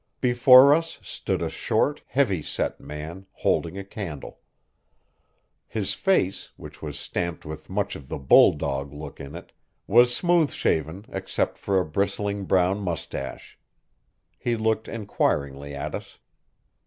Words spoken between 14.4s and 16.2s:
looked inquiringly at us.